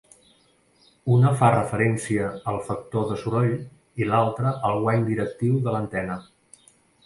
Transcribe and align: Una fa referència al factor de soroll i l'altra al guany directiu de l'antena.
Una 1.15 1.33
fa 1.41 1.49
referència 1.55 2.31
al 2.53 2.57
factor 2.71 3.05
de 3.11 3.19
soroll 3.25 3.55
i 4.03 4.11
l'altra 4.13 4.57
al 4.71 4.81
guany 4.89 5.07
directiu 5.15 5.65
de 5.69 5.79
l'antena. 5.79 6.21